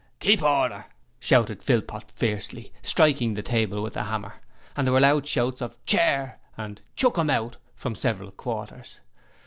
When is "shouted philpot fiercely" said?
1.19-2.73